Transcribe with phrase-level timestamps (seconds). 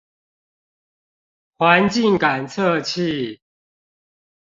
[1.59, 3.39] 環境感測器